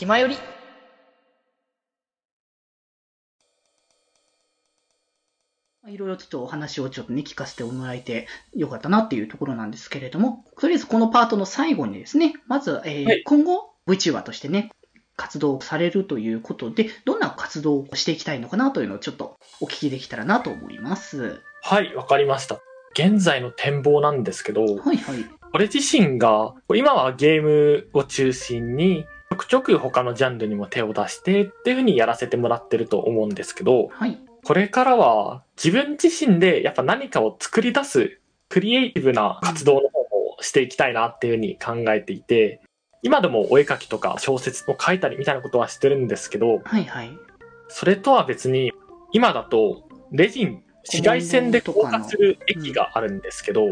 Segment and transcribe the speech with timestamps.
[0.00, 0.38] 気まより
[5.88, 14.70] いろいろちょっとお話をちょっとね、聞かせてもらえてよかったなっていうところなんですけれども、とりあえずこのパートの最後にですね、まず、えーはい今後 VTuber としてね、
[15.16, 21.42] 活動されるということで、どんな活動をしていきたいのかなというのをちょっとお聞きできたらなと思います。
[21.62, 22.58] はい、わかりました。
[22.94, 25.26] 現在の展望なんですけど、はいはい。
[25.52, 34.18] 俺自身が、今はゲームを中心に、ちょくちょく他のジャンルにも手を出してっていう風にやらせてもらってると思うんですけど、はい。
[34.42, 42.60] これからは自分自身でやっぱ何かを作り出すクリエイティブな活動の方をしていきたいなっていう風に考えていて、
[43.02, 47.10] 今でもお絵描きとか小説を書いたりみたいなことはしてるんですけど、はいはい。
[47.68, 48.72] それとは別に、
[49.12, 53.62] 今だとレジン、紫外線で硬化する液があるんですけど。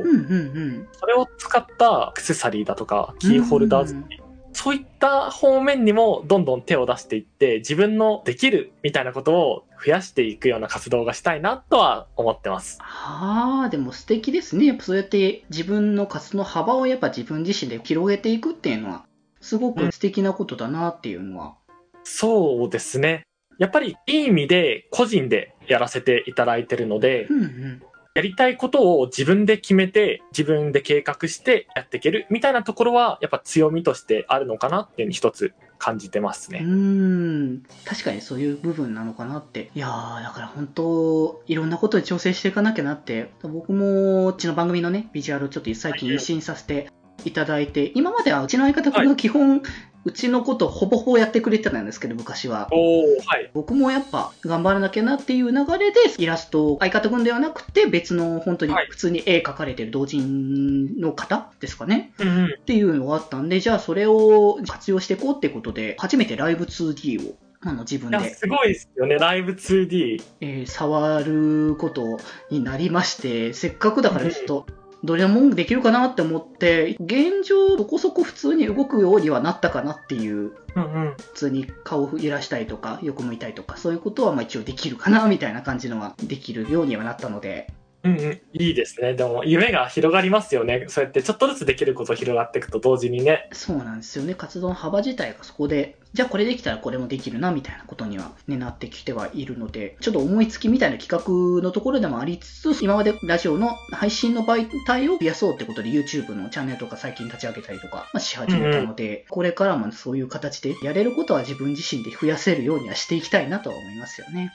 [0.92, 4.20] それを使ったアクセサリーだとか、キーホルダー作り、
[4.60, 12.76] そういった方面にもどんどん手を出していって、自分のできるみたいなことを増やしていくような活動がしたいなとは思ってます。
[12.82, 14.66] はあ、でも素敵ですね。
[14.66, 19.04] やっぱそうやって自分の活動の幅をやっぱ自分自身で広げていくっていうのは、
[19.40, 21.54] すごく素敵なことだなっていうのは。
[22.02, 23.22] そうですね。
[23.58, 27.82] やっぱりいい意味で個人でやらせていただいてるのでう、んうん。
[28.18, 36.58] やりたいことを自分で決めて、自分で計画してやっていけるみたいなところは、やっぱ強みとしてあるのかなっていうふうに一つ感じてますね。
[36.64, 37.62] うーん。
[37.84, 39.70] 確かにそういう部分なのかなって。
[39.72, 43.30] いやー、だから本当、いろんなことに調整していかなきゃなって。
[43.44, 46.90] 僕も、うちの番組のね、ビジュアルをちょっと最近一新させて
[47.24, 49.62] いただいて、今まではうちの相方君が基本、
[50.08, 52.70] うちのことをほぼほぼやってくれてたんですけど、昔は。
[52.70, 53.50] はい。
[53.52, 62.44] 僕もやっぱ頑張らなきゃなっていう流れでイラストを相方君ではなくて別の本当にはい普通に絵描かれてる同人の方ですかねうんうん。
[62.46, 69.16] っていうのがあったんでじゃあそれを活用していこうってことで初めてライブ 2D をあの自分いや、ですごいですよね。
[69.16, 70.22] ライブ 2D。
[70.40, 72.18] えー触ること
[72.50, 74.66] になりましてせっかくだからちょっと
[75.04, 81.14] どれもできるかなって思って現状そこそこ普通に動くようにはなったかなっていううんうん。
[81.16, 87.68] 普通に顔を揺らしたりとか、横向いたりとか、そういうことはまあ一応できるかな、みたいな感じのはできるようにはなったので、
[88.04, 88.40] うんうん。
[88.52, 89.14] いいですね。
[89.14, 90.84] でも、夢が広がりますよね。
[90.88, 93.48] そうやってちょっとずつできること広がっていくと同時にね。
[93.52, 94.34] そうなんですよね。
[94.34, 114.52] 活動の幅自体がそこで、じゃあこれできたらこれもできるな、みたいなことには、ね、なってきてはいるので、ちょっと思いつきみたいな企画のところでもありつつ、今までラジオの配信の媒体を増やそうってことで YouTube のチャンネルとか最近立ち上げたりとか、まあ、し始めたので、これからもそういう形でやれることは自分自身で増やせるようにはしていきたいなとは思いますよね。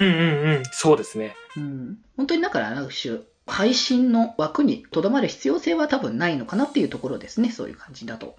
[0.00, 0.62] うんうんうん。
[0.72, 1.36] そうですね。
[1.56, 8.36] うん、本当にだから、ある種、配信の枠にとどまる必要性は多分ないのかなっていうところですね、そういう感じだと。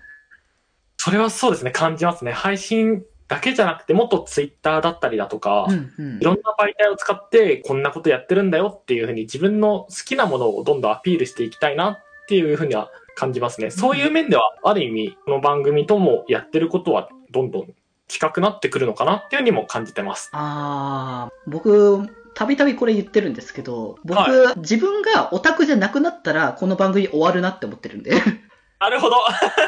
[0.98, 1.72] それはそうですね。
[1.72, 2.32] 感じますね。
[2.32, 11.98] 配信だけじゃなくて、もっと Twitter だったりだとか、うんうんいろんな媒体を使ってこんなことやってるんだよっていうふうに自分の好きなものをどんどんアピールしていきたいなっ
[12.28, 13.72] ていうふうには感じますね。
[13.72, 17.74] そういう面ではある意味この番組ともやってることはどんどん
[18.08, 20.30] 近くなってくるのかなっていうにも感じてます。
[20.32, 28.12] あー、僕、たびたびこれ言ってるんですけど、僕、は自分がオタクじゃなくなったら、この番組終わるなって思ってるんで、
[28.80, 29.16] なるほど。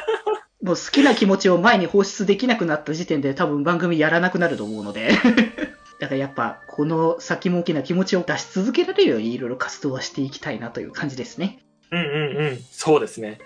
[0.62, 5.10] もう好きな気持ちを前に放出できなくなった時点で多分番組やらなくなると思うので、
[6.00, 11.60] だからやっぱ、この先も大きな気持ちを出し続けられるようにいろいろ活動はしていきたいなという感じですね。
[11.92, 12.60] うんうんうん。
[12.72, 13.40] そうですね。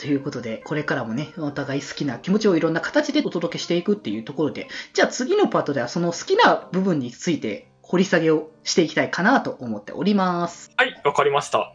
[0.00, 10.70] ということで、これからもね、お互い好きな気持ちをいろんな形でお届けしていくっていうところで、じゃあ次のパートではその好きな部分について掘り下げをしていきたいかなと思っております。
[10.76, 11.74] はい、わかりました。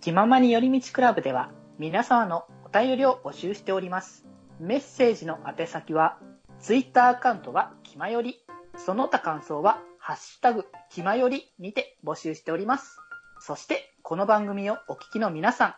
[0.00, 4.24] 気ままに寄り道クラブでは皆様のお便りを募集しております。
[4.58, 6.16] メッセージの宛先は、
[6.58, 8.40] ツイッターアカウントは気まより、
[8.78, 12.96] その他感想は、ハッシュタグ、気まよりにて募集しております。
[13.40, 15.74] そして、この番組をお聞きの皆さん、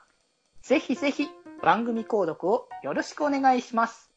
[0.62, 1.28] ぜひぜひ
[1.62, 4.09] 番組購読をよろしくお願いします。